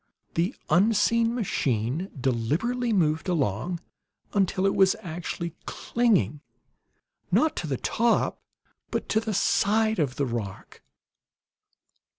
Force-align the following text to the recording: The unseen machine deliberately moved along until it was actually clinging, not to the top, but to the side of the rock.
The 0.33 0.55
unseen 0.71 1.35
machine 1.35 2.09
deliberately 2.19 2.91
moved 2.91 3.29
along 3.29 3.79
until 4.33 4.65
it 4.65 4.73
was 4.73 4.95
actually 5.01 5.53
clinging, 5.67 6.41
not 7.31 7.55
to 7.57 7.67
the 7.67 7.77
top, 7.77 8.41
but 8.89 9.07
to 9.09 9.19
the 9.19 9.35
side 9.35 9.99
of 9.99 10.15
the 10.15 10.25
rock. 10.25 10.81